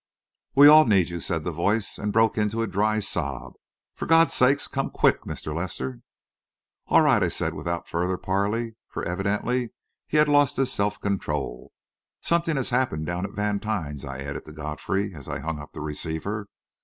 "We 0.55 0.67
all 0.67 0.85
need 0.85 1.09
you!" 1.09 1.19
said 1.19 1.43
the 1.43 1.51
voice, 1.51 1.99
and 1.99 2.11
broke 2.11 2.35
into 2.35 2.63
a 2.63 2.67
dry 2.67 2.97
sob. 3.01 3.53
"For 3.93 4.07
God's 4.07 4.33
sake, 4.33 4.57
come 4.71 4.89
quick, 4.89 5.25
Mr. 5.25 5.53
Lester!" 5.53 6.01
"All 6.87 7.03
right," 7.03 7.21
I 7.21 7.27
said 7.27 7.53
without 7.53 7.87
further 7.87 8.17
parley, 8.17 8.77
for 8.87 9.03
evidently 9.03 9.73
he 10.07 10.17
had 10.17 10.27
lost 10.27 10.57
his 10.57 10.73
self 10.73 10.99
control. 10.99 11.71
"Something 12.19 12.55
has 12.55 12.71
happened 12.71 13.05
down 13.05 13.25
at 13.25 13.33
Vantine's," 13.33 14.03
I 14.03 14.21
added 14.21 14.45
to 14.45 14.53
Godfrey, 14.53 15.13
as 15.13 15.27
I 15.29 15.37
hung 15.37 15.59
up 15.59 15.71
the 15.73 15.81
receiver. 15.81 16.47